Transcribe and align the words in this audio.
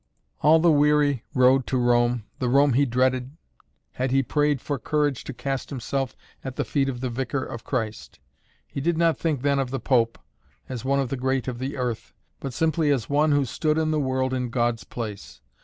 All 0.41 0.57
the 0.57 0.71
weary 0.71 1.25
road 1.35 1.67
to 1.67 1.77
Rome, 1.77 2.23
the 2.39 2.49
Rome 2.49 2.73
he 2.73 2.87
dreaded, 2.87 3.37
had 3.91 4.09
he 4.09 4.23
prayed 4.23 4.59
for 4.59 4.79
courage 4.79 5.23
to 5.25 5.31
cast 5.31 5.69
himself 5.69 6.15
at 6.43 6.55
the 6.55 6.65
feet 6.65 6.89
of 6.89 7.01
the 7.01 7.09
Vicar 7.11 7.43
of 7.45 7.63
Christ. 7.63 8.19
He 8.67 8.81
did 8.81 8.97
not 8.97 9.19
think 9.19 9.43
then 9.43 9.59
of 9.59 9.69
the 9.69 9.79
Pope, 9.79 10.17
as 10.67 10.81
of 10.81 10.85
one 10.85 10.99
of 10.99 11.09
the 11.09 11.17
great 11.17 11.47
of 11.47 11.59
the 11.59 11.77
earth, 11.77 12.15
but 12.39 12.51
simply 12.51 12.89
as 12.89 13.03
of 13.03 13.09
one 13.11 13.31
who 13.31 13.45
stood 13.45 13.77
in 13.77 13.91
the 13.91 13.99
world 13.99 14.33
in 14.33 14.49
God's 14.49 14.83
place. 14.85 15.39